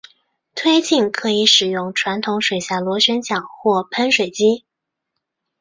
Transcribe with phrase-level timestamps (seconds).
[0.55, 4.65] 推进可以使用传统水下螺旋桨或喷水机。